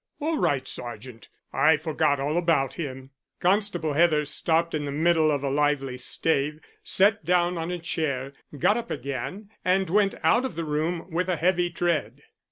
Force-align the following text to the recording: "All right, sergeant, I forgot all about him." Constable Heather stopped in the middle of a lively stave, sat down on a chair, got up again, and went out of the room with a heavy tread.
"All 0.19 0.39
right, 0.39 0.67
sergeant, 0.67 1.27
I 1.53 1.77
forgot 1.77 2.19
all 2.19 2.35
about 2.35 2.73
him." 2.73 3.11
Constable 3.39 3.93
Heather 3.93 4.25
stopped 4.25 4.73
in 4.73 4.85
the 4.85 4.91
middle 4.91 5.29
of 5.29 5.43
a 5.43 5.49
lively 5.51 5.99
stave, 5.99 6.59
sat 6.81 7.23
down 7.23 7.55
on 7.55 7.69
a 7.69 7.77
chair, 7.77 8.33
got 8.57 8.77
up 8.77 8.89
again, 8.89 9.51
and 9.63 9.91
went 9.91 10.15
out 10.23 10.43
of 10.43 10.55
the 10.55 10.65
room 10.65 11.11
with 11.11 11.29
a 11.29 11.35
heavy 11.37 11.69
tread. 11.69 12.23